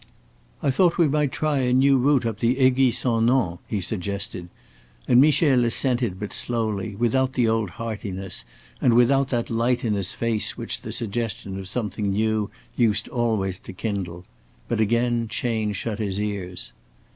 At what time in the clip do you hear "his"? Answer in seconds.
9.93-10.15, 15.99-16.19